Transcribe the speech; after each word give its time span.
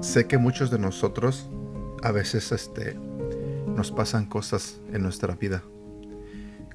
Sé 0.00 0.26
que 0.26 0.38
muchos 0.38 0.70
de 0.70 0.78
nosotros 0.78 1.50
a 2.02 2.10
veces 2.10 2.50
este, 2.52 2.94
nos 3.66 3.90
pasan 3.90 4.24
cosas 4.26 4.80
en 4.92 5.02
nuestra 5.02 5.34
vida, 5.34 5.62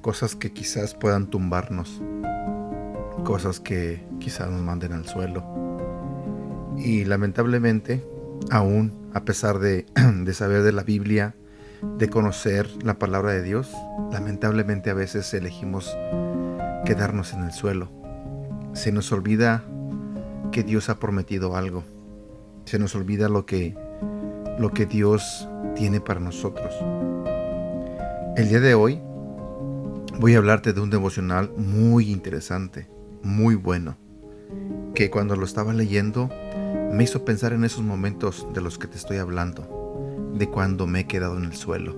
cosas 0.00 0.36
que 0.36 0.52
quizás 0.52 0.94
puedan 0.94 1.28
tumbarnos, 1.28 2.00
cosas 3.24 3.58
que 3.58 4.06
quizás 4.20 4.50
nos 4.50 4.60
manden 4.60 4.92
al 4.92 5.08
suelo. 5.08 5.42
Y 6.76 7.04
lamentablemente, 7.04 8.06
aún 8.50 9.10
a 9.14 9.24
pesar 9.24 9.58
de, 9.58 9.86
de 10.24 10.34
saber 10.34 10.62
de 10.62 10.72
la 10.72 10.82
Biblia, 10.82 11.34
de 11.98 12.08
conocer 12.08 12.68
la 12.84 12.98
palabra 12.98 13.32
de 13.32 13.42
Dios, 13.42 13.70
lamentablemente 14.12 14.90
a 14.90 14.94
veces 14.94 15.32
elegimos 15.34 15.96
quedarnos 16.84 17.32
en 17.32 17.42
el 17.42 17.52
suelo. 17.52 17.90
Se 18.72 18.92
nos 18.92 19.10
olvida 19.12 19.64
que 20.52 20.62
Dios 20.62 20.88
ha 20.88 20.98
prometido 20.98 21.56
algo 21.56 21.84
se 22.64 22.78
nos 22.78 22.94
olvida 22.94 23.28
lo 23.28 23.46
que, 23.46 23.76
lo 24.58 24.72
que 24.72 24.86
Dios 24.86 25.48
tiene 25.74 26.00
para 26.00 26.20
nosotros. 26.20 26.72
El 28.36 28.48
día 28.48 28.60
de 28.60 28.74
hoy 28.74 29.00
voy 30.18 30.34
a 30.34 30.38
hablarte 30.38 30.72
de 30.72 30.80
un 30.80 30.90
devocional 30.90 31.52
muy 31.56 32.10
interesante, 32.10 32.88
muy 33.22 33.54
bueno, 33.54 33.96
que 34.94 35.10
cuando 35.10 35.36
lo 35.36 35.44
estaba 35.44 35.72
leyendo 35.72 36.30
me 36.92 37.04
hizo 37.04 37.24
pensar 37.24 37.54
en 37.54 37.64
esos 37.64 37.82
momentos 37.82 38.46
de 38.52 38.60
los 38.60 38.78
que 38.78 38.86
te 38.86 38.98
estoy 38.98 39.16
hablando, 39.16 40.28
de 40.34 40.46
cuando 40.50 40.86
me 40.86 41.00
he 41.00 41.06
quedado 41.06 41.38
en 41.38 41.44
el 41.44 41.54
suelo, 41.54 41.96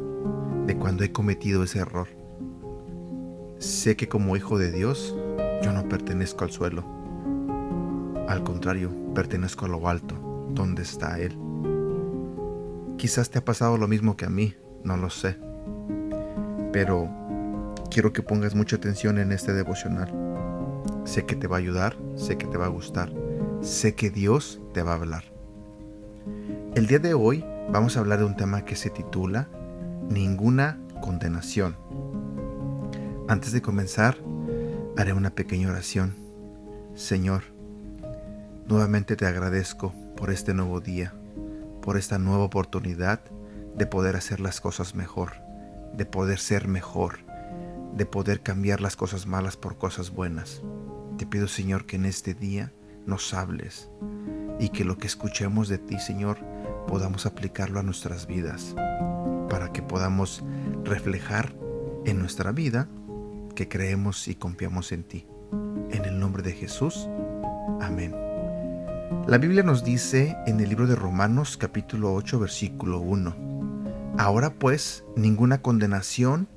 de 0.66 0.76
cuando 0.76 1.02
he 1.02 1.10
cometido 1.10 1.64
ese 1.64 1.80
error. 1.80 2.06
Sé 3.58 3.96
que 3.96 4.08
como 4.08 4.36
hijo 4.36 4.56
de 4.56 4.70
Dios, 4.70 5.16
yo 5.64 5.72
no 5.72 5.88
pertenezco 5.88 6.44
al 6.44 6.52
suelo. 6.52 6.84
Al 8.28 8.44
contrario, 8.44 8.92
pertenezco 9.14 9.64
a 9.64 9.68
lo 9.68 9.88
alto 9.88 10.14
dónde 10.50 10.82
está 10.82 11.18
Él. 11.18 11.36
Quizás 12.96 13.30
te 13.30 13.40
ha 13.40 13.44
pasado 13.44 13.76
lo 13.76 13.88
mismo 13.88 14.16
que 14.16 14.26
a 14.26 14.30
mí, 14.30 14.54
no 14.84 14.96
lo 14.96 15.10
sé. 15.10 15.36
Pero 16.72 17.10
quiero 17.90 18.12
que 18.12 18.22
pongas 18.22 18.54
mucha 18.54 18.76
atención 18.76 19.18
en 19.18 19.32
este 19.32 19.52
devocional. 19.54 20.14
Sé 21.02 21.26
que 21.26 21.34
te 21.34 21.48
va 21.48 21.56
a 21.56 21.58
ayudar, 21.58 21.96
sé 22.14 22.38
que 22.38 22.46
te 22.46 22.58
va 22.58 22.66
a 22.66 22.68
gustar, 22.68 23.12
sé 23.64 23.94
que 23.94 24.10
Dios 24.10 24.60
te 24.74 24.82
va 24.82 24.92
a 24.92 24.96
hablar. 24.96 25.24
El 26.74 26.86
día 26.86 26.98
de 26.98 27.14
hoy 27.14 27.42
vamos 27.70 27.96
a 27.96 28.00
hablar 28.00 28.18
de 28.18 28.26
un 28.26 28.36
tema 28.36 28.66
que 28.66 28.76
se 28.76 28.90
titula 28.90 29.48
Ninguna 30.10 30.78
condenación. 31.00 31.74
Antes 33.26 33.52
de 33.52 33.62
comenzar, 33.62 34.18
haré 34.98 35.14
una 35.14 35.30
pequeña 35.30 35.70
oración. 35.70 36.14
Señor, 36.94 37.44
nuevamente 38.66 39.16
te 39.16 39.24
agradezco 39.24 39.94
por 40.14 40.28
este 40.28 40.52
nuevo 40.52 40.80
día, 40.80 41.14
por 41.80 41.96
esta 41.96 42.18
nueva 42.18 42.44
oportunidad 42.44 43.20
de 43.74 43.86
poder 43.86 44.14
hacer 44.16 44.40
las 44.40 44.60
cosas 44.60 44.94
mejor, 44.94 45.32
de 45.94 46.04
poder 46.04 46.38
ser 46.38 46.68
mejor, 46.68 47.20
de 47.96 48.04
poder 48.04 48.42
cambiar 48.42 48.82
las 48.82 48.94
cosas 48.94 49.26
malas 49.26 49.56
por 49.56 49.78
cosas 49.78 50.10
buenas. 50.10 50.60
Te 51.16 51.24
pido, 51.24 51.48
Señor, 51.48 51.86
que 51.86 51.96
en 51.96 52.04
este 52.04 52.34
día 52.34 52.70
nos 53.06 53.34
hables 53.34 53.90
y 54.58 54.68
que 54.70 54.84
lo 54.84 54.98
que 54.98 55.06
escuchemos 55.06 55.68
de 55.68 55.78
ti, 55.78 55.98
Señor, 55.98 56.38
podamos 56.86 57.26
aplicarlo 57.26 57.80
a 57.80 57.82
nuestras 57.82 58.26
vidas, 58.26 58.74
para 59.48 59.72
que 59.72 59.82
podamos 59.82 60.44
reflejar 60.84 61.54
en 62.04 62.18
nuestra 62.18 62.52
vida 62.52 62.88
que 63.54 63.68
creemos 63.68 64.28
y 64.28 64.34
confiamos 64.34 64.92
en 64.92 65.04
ti. 65.04 65.26
En 65.90 66.04
el 66.04 66.18
nombre 66.18 66.42
de 66.42 66.52
Jesús. 66.52 67.08
Amén. 67.80 68.14
La 69.26 69.38
Biblia 69.38 69.62
nos 69.62 69.84
dice 69.84 70.36
en 70.46 70.60
el 70.60 70.68
libro 70.68 70.86
de 70.86 70.96
Romanos 70.96 71.56
capítulo 71.56 72.12
8 72.14 72.40
versículo 72.40 73.00
1, 73.00 74.14
Ahora 74.18 74.54
pues 74.54 75.04
ninguna 75.16 75.62
condenación 75.62 76.48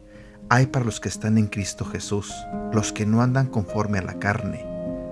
hay 0.50 0.68
para 0.68 0.86
los 0.86 1.00
que 1.00 1.10
están 1.10 1.38
en 1.38 1.48
Cristo 1.48 1.86
Jesús, 1.86 2.34
los 2.72 2.94
que 2.94 3.06
no 3.06 3.22
andan 3.22 3.48
conforme 3.48 4.00
a 4.00 4.04
la 4.04 4.20
carne, 4.20 4.66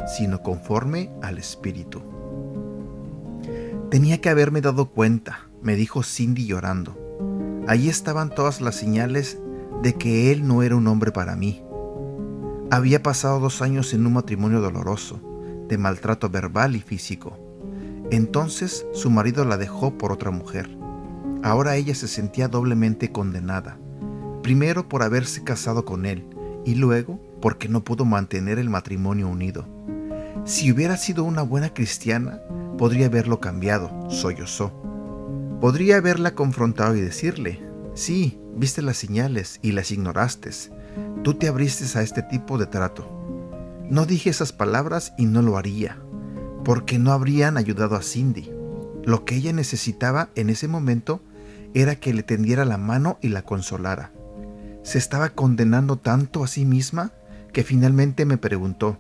sino 0.07 0.41
conforme 0.41 1.11
al 1.21 1.37
Espíritu. 1.37 2.01
Tenía 3.89 4.19
que 4.19 4.29
haberme 4.29 4.61
dado 4.61 4.89
cuenta, 4.89 5.47
me 5.61 5.75
dijo 5.75 6.03
Cindy 6.03 6.45
llorando. 6.45 6.97
Allí 7.67 7.89
estaban 7.89 8.29
todas 8.29 8.61
las 8.61 8.75
señales 8.75 9.39
de 9.81 9.93
que 9.93 10.31
él 10.31 10.47
no 10.47 10.63
era 10.63 10.75
un 10.75 10.87
hombre 10.87 11.11
para 11.11 11.35
mí. 11.35 11.63
Había 12.71 13.03
pasado 13.03 13.39
dos 13.39 13.61
años 13.61 13.93
en 13.93 14.05
un 14.05 14.13
matrimonio 14.13 14.59
doloroso, 14.59 15.21
de 15.67 15.77
maltrato 15.77 16.29
verbal 16.29 16.75
y 16.75 16.81
físico. 16.81 17.37
Entonces 18.11 18.85
su 18.93 19.09
marido 19.09 19.45
la 19.45 19.57
dejó 19.57 19.97
por 19.97 20.11
otra 20.11 20.31
mujer. 20.31 20.69
Ahora 21.43 21.75
ella 21.75 21.95
se 21.95 22.07
sentía 22.07 22.47
doblemente 22.47 23.11
condenada, 23.11 23.77
primero 24.41 24.89
por 24.89 25.03
haberse 25.03 25.43
casado 25.43 25.85
con 25.85 26.05
él 26.05 26.27
y 26.65 26.75
luego 26.75 27.19
porque 27.41 27.69
no 27.69 27.83
pudo 27.83 28.05
mantener 28.05 28.57
el 28.57 28.69
matrimonio 28.69 29.27
unido. 29.27 29.74
Si 30.43 30.71
hubiera 30.71 30.97
sido 30.97 31.23
una 31.23 31.41
buena 31.41 31.73
cristiana, 31.73 32.41
podría 32.77 33.07
haberlo 33.07 33.39
cambiado, 33.39 34.09
sollozó. 34.09 34.71
Podría 35.61 35.97
haberla 35.97 36.35
confrontado 36.35 36.95
y 36.95 37.01
decirle, 37.01 37.61
sí, 37.93 38.39
viste 38.55 38.81
las 38.81 38.97
señales 38.97 39.59
y 39.61 39.71
las 39.71 39.91
ignoraste. 39.91 40.51
Tú 41.23 41.35
te 41.35 41.47
abriste 41.47 41.97
a 41.97 42.01
este 42.01 42.21
tipo 42.21 42.57
de 42.57 42.65
trato. 42.67 43.09
No 43.89 44.05
dije 44.05 44.29
esas 44.29 44.51
palabras 44.51 45.13
y 45.17 45.25
no 45.25 45.41
lo 45.41 45.57
haría 45.57 45.97
porque 46.65 46.97
no 46.97 47.13
habrían 47.13 47.55
ayudado 47.55 47.95
a 47.95 48.01
Cindy. 48.01 48.51
Lo 49.05 49.23
que 49.23 49.35
ella 49.35 49.53
necesitaba 49.53 50.29
en 50.35 50.49
ese 50.49 50.67
momento 50.67 51.21
era 51.75 51.95
que 51.95 52.13
le 52.13 52.23
tendiera 52.23 52.65
la 52.65 52.77
mano 52.77 53.19
y 53.21 53.29
la 53.29 53.43
consolara. 53.43 54.11
Se 54.81 54.97
estaba 54.97 55.29
condenando 55.29 55.97
tanto 55.97 56.43
a 56.43 56.47
sí 56.47 56.65
misma 56.65 57.13
que 57.53 57.63
finalmente 57.63 58.25
me 58.25 58.37
preguntó, 58.37 58.97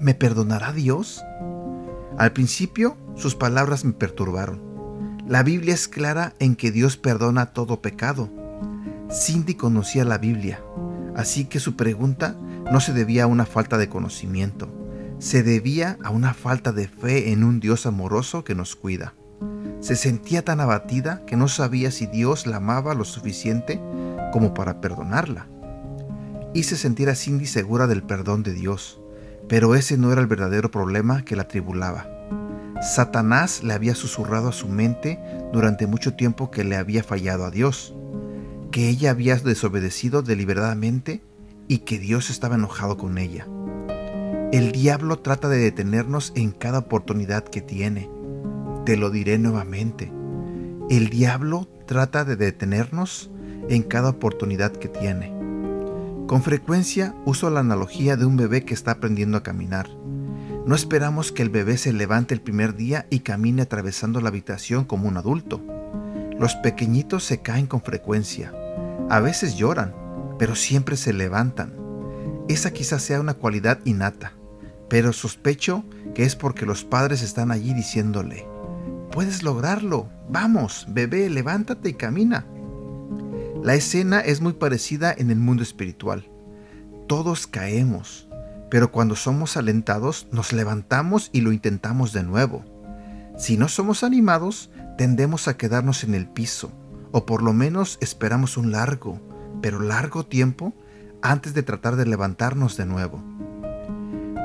¿me 0.00 0.14
perdonará 0.14 0.72
Dios? 0.72 1.22
Al 2.16 2.32
principio 2.32 2.96
sus 3.16 3.34
palabras 3.34 3.84
me 3.84 3.92
perturbaron. 3.92 4.60
La 5.26 5.42
Biblia 5.42 5.74
es 5.74 5.88
clara 5.88 6.34
en 6.38 6.56
que 6.56 6.70
Dios 6.70 6.96
perdona 6.96 7.46
todo 7.46 7.82
pecado. 7.82 8.30
Cindy 9.10 9.54
conocía 9.54 10.04
la 10.04 10.18
Biblia, 10.18 10.62
así 11.16 11.44
que 11.44 11.60
su 11.60 11.76
pregunta 11.76 12.36
no 12.70 12.80
se 12.80 12.92
debía 12.92 13.24
a 13.24 13.26
una 13.26 13.46
falta 13.46 13.78
de 13.78 13.88
conocimiento 13.88 14.72
se 15.18 15.42
debía 15.42 15.98
a 16.04 16.10
una 16.10 16.32
falta 16.32 16.72
de 16.72 16.86
fe 16.86 17.32
en 17.32 17.42
un 17.42 17.60
Dios 17.60 17.86
amoroso 17.86 18.44
que 18.44 18.54
nos 18.54 18.76
cuida. 18.76 19.14
Se 19.80 19.96
sentía 19.96 20.44
tan 20.44 20.60
abatida 20.60 21.24
que 21.26 21.36
no 21.36 21.48
sabía 21.48 21.90
si 21.90 22.06
Dios 22.06 22.46
la 22.46 22.56
amaba 22.56 22.94
lo 22.94 23.04
suficiente 23.04 23.80
como 24.32 24.54
para 24.54 24.80
perdonarla. 24.80 25.48
Hice 26.54 26.76
sentir 26.76 27.08
a 27.08 27.14
Cindy 27.14 27.46
segura 27.46 27.86
del 27.86 28.02
perdón 28.02 28.42
de 28.42 28.52
Dios, 28.52 29.00
pero 29.48 29.74
ese 29.74 29.96
no 29.96 30.12
era 30.12 30.20
el 30.20 30.26
verdadero 30.26 30.70
problema 30.70 31.24
que 31.24 31.36
la 31.36 31.48
tribulaba. 31.48 32.06
Satanás 32.82 33.64
le 33.64 33.74
había 33.74 33.94
susurrado 33.94 34.48
a 34.48 34.52
su 34.52 34.68
mente 34.68 35.18
durante 35.52 35.86
mucho 35.86 36.14
tiempo 36.14 36.50
que 36.50 36.64
le 36.64 36.76
había 36.76 37.02
fallado 37.02 37.44
a 37.44 37.50
Dios, 37.50 37.94
que 38.70 38.88
ella 38.88 39.10
había 39.10 39.36
desobedecido 39.36 40.22
deliberadamente 40.22 41.22
y 41.66 41.78
que 41.78 41.98
Dios 41.98 42.30
estaba 42.30 42.54
enojado 42.54 42.96
con 42.96 43.18
ella. 43.18 43.46
El 44.52 44.72
diablo 44.72 45.18
trata 45.18 45.48
de 45.48 45.58
detenernos 45.58 46.32
en 46.34 46.52
cada 46.52 46.78
oportunidad 46.78 47.44
que 47.44 47.60
tiene. 47.60 48.08
Te 48.86 48.96
lo 48.96 49.10
diré 49.10 49.38
nuevamente. 49.38 50.12
El 50.88 51.10
diablo 51.10 51.68
trata 51.86 52.24
de 52.24 52.36
detenernos 52.36 53.30
en 53.68 53.82
cada 53.82 54.10
oportunidad 54.10 54.72
que 54.72 54.88
tiene. 54.88 55.37
Con 56.28 56.44
frecuencia 56.44 57.16
uso 57.24 57.50
la 57.50 57.58
analogía 57.58 58.16
de 58.16 58.24
un 58.24 58.36
bebé 58.36 58.64
que 58.64 58.74
está 58.74 58.92
aprendiendo 58.92 59.36
a 59.36 59.42
caminar. 59.42 59.88
No 60.64 60.76
esperamos 60.76 61.32
que 61.32 61.42
el 61.42 61.50
bebé 61.50 61.76
se 61.76 61.92
levante 61.92 62.32
el 62.32 62.40
primer 62.40 62.76
día 62.76 63.08
y 63.10 63.20
camine 63.20 63.62
atravesando 63.62 64.20
la 64.20 64.28
habitación 64.28 64.84
como 64.84 65.08
un 65.08 65.16
adulto. 65.16 65.60
Los 66.38 66.54
pequeñitos 66.54 67.24
se 67.24 67.42
caen 67.42 67.66
con 67.66 67.82
frecuencia. 67.82 68.54
A 69.10 69.18
veces 69.18 69.56
lloran, 69.56 69.92
pero 70.38 70.54
siempre 70.54 70.96
se 70.96 71.12
levantan. 71.12 71.74
Esa 72.48 72.70
quizás 72.70 73.02
sea 73.02 73.20
una 73.20 73.34
cualidad 73.34 73.80
innata 73.84 74.34
pero 74.88 75.12
sospecho 75.12 75.84
que 76.14 76.24
es 76.24 76.34
porque 76.34 76.66
los 76.66 76.84
padres 76.84 77.22
están 77.22 77.50
allí 77.50 77.74
diciéndole, 77.74 78.46
puedes 79.12 79.42
lograrlo, 79.42 80.08
vamos, 80.28 80.86
bebé, 80.88 81.30
levántate 81.30 81.90
y 81.90 81.94
camina. 81.94 82.46
La 83.68 83.74
escena 83.74 84.20
es 84.20 84.40
muy 84.40 84.54
parecida 84.54 85.14
en 85.14 85.30
el 85.30 85.36
mundo 85.36 85.62
espiritual. 85.62 86.26
Todos 87.06 87.46
caemos, 87.46 88.26
pero 88.70 88.90
cuando 88.90 89.14
somos 89.14 89.58
alentados 89.58 90.26
nos 90.32 90.54
levantamos 90.54 91.28
y 91.34 91.42
lo 91.42 91.52
intentamos 91.52 92.14
de 92.14 92.22
nuevo. 92.22 92.64
Si 93.36 93.58
no 93.58 93.68
somos 93.68 94.04
animados, 94.04 94.70
tendemos 94.96 95.48
a 95.48 95.58
quedarnos 95.58 96.02
en 96.02 96.14
el 96.14 96.26
piso, 96.26 96.72
o 97.12 97.26
por 97.26 97.42
lo 97.42 97.52
menos 97.52 97.98
esperamos 98.00 98.56
un 98.56 98.72
largo, 98.72 99.20
pero 99.60 99.80
largo 99.80 100.24
tiempo 100.24 100.72
antes 101.20 101.52
de 101.52 101.62
tratar 101.62 101.96
de 101.96 102.06
levantarnos 102.06 102.78
de 102.78 102.86
nuevo. 102.86 103.22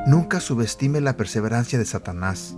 Nunca 0.05 0.41
subestime 0.41 0.99
la 0.99 1.15
perseverancia 1.15 1.79
de 1.79 1.85
Satanás. 1.85 2.57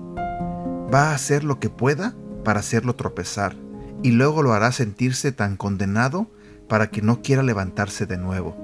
Va 0.92 1.12
a 1.12 1.14
hacer 1.14 1.44
lo 1.44 1.60
que 1.60 1.70
pueda 1.70 2.16
para 2.44 2.62
hacerlo 2.62 2.96
tropezar 2.96 3.56
y 4.02 4.10
luego 4.10 4.42
lo 4.42 4.54
hará 4.54 4.72
sentirse 4.72 5.32
tan 5.32 5.58
condenado 5.58 6.32
para 6.68 6.88
que 6.88 7.02
no 7.02 7.22
quiera 7.22 7.44
levantarse 7.44 8.06
de 8.06 8.18
nuevo. 8.18 8.56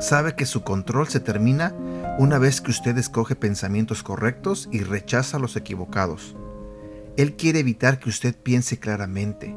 Sabe 0.00 0.34
que 0.34 0.46
su 0.46 0.62
control 0.62 1.08
se 1.08 1.20
termina 1.20 1.74
una 2.18 2.38
vez 2.38 2.60
que 2.60 2.70
usted 2.70 2.96
escoge 2.98 3.36
pensamientos 3.36 4.02
correctos 4.02 4.68
y 4.72 4.80
rechaza 4.80 5.38
los 5.38 5.56
equivocados. 5.56 6.36
Él 7.16 7.36
quiere 7.36 7.60
evitar 7.60 7.98
que 7.98 8.08
usted 8.08 8.34
piense 8.34 8.78
claramente. 8.78 9.54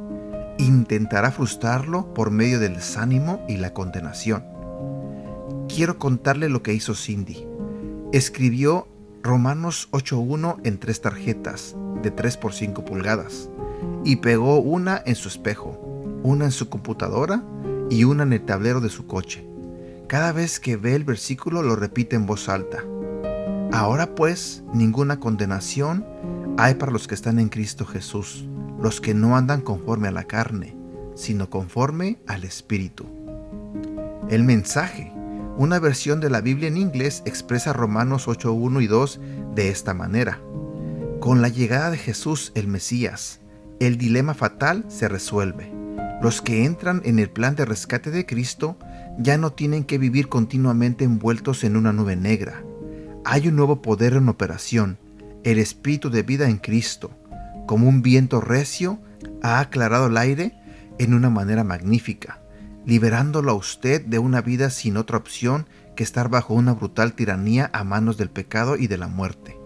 Intentará 0.57 1.31
frustrarlo 1.31 2.13
por 2.13 2.29
medio 2.29 2.59
del 2.59 2.75
desánimo 2.75 3.45
y 3.47 3.57
la 3.57 3.73
condenación. 3.73 4.45
Quiero 5.67 5.97
contarle 5.97 6.49
lo 6.49 6.61
que 6.61 6.73
hizo 6.73 6.93
Cindy. 6.93 7.47
Escribió 8.11 8.87
Romanos 9.23 9.87
8.1 9.91 10.57
en 10.63 10.77
tres 10.77 11.01
tarjetas 11.01 11.75
de 12.01 12.11
3 12.11 12.37
por 12.37 12.53
5 12.53 12.85
pulgadas 12.85 13.49
y 14.03 14.17
pegó 14.17 14.59
una 14.59 15.01
en 15.05 15.15
su 15.15 15.29
espejo, 15.29 15.82
una 16.23 16.45
en 16.45 16.51
su 16.51 16.69
computadora 16.69 17.43
y 17.89 18.05
una 18.05 18.23
en 18.23 18.33
el 18.33 18.45
tablero 18.45 18.81
de 18.81 18.89
su 18.89 19.05
coche. 19.05 19.45
Cada 20.07 20.31
vez 20.31 20.59
que 20.59 20.77
ve 20.77 20.95
el 20.95 21.03
versículo 21.03 21.61
lo 21.61 21.75
repite 21.75 22.15
en 22.15 22.25
voz 22.25 22.49
alta. 22.49 22.83
Ahora 23.71 24.15
pues, 24.15 24.63
ninguna 24.73 25.19
condenación 25.19 26.05
hay 26.57 26.75
para 26.75 26.91
los 26.91 27.07
que 27.07 27.15
están 27.15 27.39
en 27.39 27.49
Cristo 27.49 27.85
Jesús, 27.85 28.45
los 28.81 29.01
que 29.01 29.13
no 29.13 29.35
andan 29.35 29.61
conforme 29.61 30.07
a 30.07 30.11
la 30.11 30.25
carne, 30.25 30.77
sino 31.15 31.49
conforme 31.49 32.19
al 32.27 32.43
Espíritu. 32.43 33.05
El 34.29 34.43
mensaje, 34.43 35.11
una 35.57 35.79
versión 35.79 36.19
de 36.19 36.29
la 36.29 36.41
Biblia 36.41 36.67
en 36.67 36.77
inglés, 36.77 37.23
expresa 37.25 37.73
Romanos 37.73 38.27
8.1 38.27 38.83
y 38.83 38.87
2 38.87 39.19
de 39.55 39.69
esta 39.69 39.93
manera. 39.93 40.39
Con 41.19 41.41
la 41.41 41.49
llegada 41.49 41.89
de 41.89 41.97
Jesús 41.97 42.51
el 42.55 42.67
Mesías, 42.67 43.39
el 43.79 43.97
dilema 43.97 44.33
fatal 44.33 44.85
se 44.87 45.07
resuelve. 45.07 45.82
Los 46.23 46.41
que 46.41 46.63
entran 46.63 47.01
en 47.03 47.19
el 47.19 47.29
plan 47.29 47.57
de 47.57 47.65
rescate 47.65 48.09
de 48.09 48.25
Cristo 48.25 48.77
ya 49.17 49.37
no 49.37 49.51
tienen 49.51 49.83
que 49.83 49.97
vivir 49.97 50.29
continuamente 50.29 51.03
envueltos 51.03 51.65
en 51.65 51.75
una 51.75 51.91
nube 51.91 52.15
negra. 52.15 52.63
Hay 53.25 53.49
un 53.49 53.57
nuevo 53.57 53.81
poder 53.81 54.13
en 54.13 54.29
operación, 54.29 54.97
el 55.43 55.59
espíritu 55.59 56.09
de 56.09 56.23
vida 56.23 56.47
en 56.47 56.59
Cristo. 56.59 57.11
Como 57.67 57.89
un 57.89 58.01
viento 58.01 58.39
recio, 58.39 58.99
ha 59.41 59.59
aclarado 59.59 60.07
el 60.07 60.15
aire 60.15 60.53
en 60.97 61.13
una 61.13 61.29
manera 61.29 61.65
magnífica, 61.65 62.39
liberándolo 62.85 63.51
a 63.51 63.55
usted 63.55 64.05
de 64.05 64.19
una 64.19 64.39
vida 64.39 64.69
sin 64.69 64.95
otra 64.95 65.17
opción 65.17 65.67
que 65.93 66.03
estar 66.03 66.29
bajo 66.29 66.53
una 66.53 66.71
brutal 66.71 67.15
tiranía 67.15 67.69
a 67.73 67.83
manos 67.83 68.15
del 68.15 68.29
pecado 68.29 68.77
y 68.77 68.87
de 68.87 68.97
la 68.97 69.09
muerte. 69.09 69.59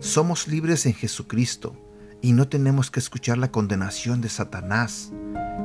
Somos 0.00 0.46
libres 0.46 0.84
en 0.84 0.92
Jesucristo 0.92 1.74
y 2.20 2.32
no 2.32 2.48
tenemos 2.48 2.90
que 2.90 3.00
escuchar 3.00 3.38
la 3.38 3.50
condenación 3.50 4.20
de 4.20 4.28
Satanás. 4.28 5.10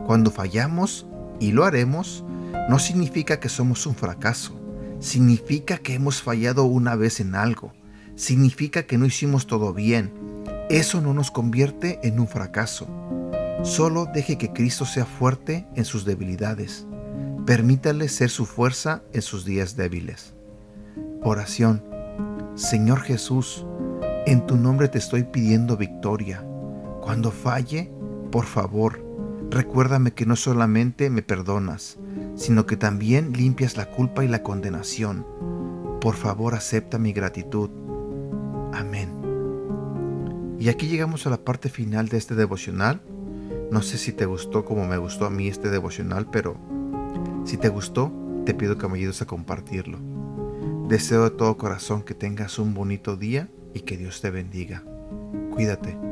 Cuando 0.06 0.32
fallamos, 0.32 1.06
y 1.40 1.52
lo 1.52 1.66
haremos, 1.66 2.24
no 2.70 2.80
significa 2.80 3.40
que 3.40 3.50
somos 3.50 3.86
un 3.86 3.96
fracaso, 3.96 4.60
significa 5.00 5.78
que 5.78 5.94
hemos 5.94 6.22
fallado 6.22 6.66
una 6.66 6.96
vez 6.96 7.20
en 7.20 7.36
algo, 7.36 7.74
significa 8.16 8.84
que 8.84 8.98
no 8.98 9.06
hicimos 9.06 9.48
todo 9.48 9.74
bien. 9.74 10.12
Eso 10.70 11.02
no 11.02 11.14
nos 11.14 11.32
convierte 11.32 12.00
en 12.04 12.20
un 12.20 12.28
fracaso. 12.28 12.88
Solo 13.64 14.08
deje 14.14 14.38
que 14.38 14.54
Cristo 14.54 14.86
sea 14.86 15.06
fuerte 15.06 15.68
en 15.76 15.86
sus 15.86 16.06
debilidades. 16.06 16.86
Permítale 17.46 18.08
ser 18.08 18.30
su 18.30 18.46
fuerza 18.46 19.02
en 19.14 19.22
sus 19.22 19.46
días 19.46 19.76
débiles. 19.76 20.36
Oración. 21.24 21.84
Señor 22.56 23.02
Jesús, 23.02 23.66
en 24.26 24.46
tu 24.46 24.58
nombre 24.58 24.88
te 24.90 24.98
estoy 24.98 25.24
pidiendo 25.24 25.76
victoria. 25.76 26.44
Cuando 27.02 27.32
falle, 27.32 27.92
por 28.32 28.46
favor, 28.46 29.09
recuérdame 29.50 30.12
que 30.12 30.26
no 30.26 30.36
solamente 30.36 31.10
me 31.10 31.22
perdonas, 31.22 31.98
sino 32.36 32.66
que 32.66 32.78
también 32.78 33.34
limpias 33.34 33.78
la 33.78 33.90
culpa 33.90 34.24
y 34.24 34.28
la 34.28 34.44
condenación. 34.44 35.26
Por 36.02 36.16
favor, 36.16 36.56
acepta 36.56 36.98
mi 36.98 37.12
gratitud. 37.12 37.70
Amén. 38.74 39.10
Y 40.60 40.70
aquí 40.70 40.88
llegamos 40.88 41.26
a 41.26 41.30
la 41.30 41.38
parte 41.38 41.70
final 41.70 42.10
de 42.10 42.18
este 42.18 42.36
devocional. 42.36 43.02
No 43.72 43.82
sé 43.82 43.98
si 43.98 44.12
te 44.12 44.26
gustó 44.26 44.66
como 44.66 44.86
me 44.88 44.98
gustó 44.98 45.26
a 45.26 45.30
mí 45.30 45.48
este 45.48 45.70
devocional, 45.70 46.30
pero 46.30 46.58
si 47.46 47.58
te 47.58 47.70
gustó, 47.70 48.12
te 48.46 48.54
pido 48.54 48.78
que 48.78 48.88
me 48.88 48.98
ayudes 48.98 49.22
a 49.22 49.28
compartirlo. 49.28 50.00
Deseo 50.88 51.24
de 51.24 51.32
todo 51.32 51.58
corazón 51.58 52.04
que 52.04 52.14
tengas 52.14 52.60
un 52.60 52.74
bonito 52.74 53.16
día 53.16 53.50
y 53.74 53.82
que 53.82 53.96
Dios 53.98 54.22
te 54.22 54.32
bendiga. 54.32 54.84
Cuídate. 55.52 56.09